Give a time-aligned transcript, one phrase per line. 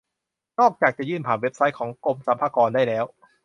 [0.59, 3.05] นอกจากจะยื่นผ่านเว็บไซต์ของกรมสรรพากรได้แล้ว